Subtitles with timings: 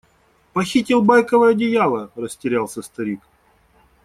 [0.53, 3.19] Похитил байковое одеяло?– растерялся старик.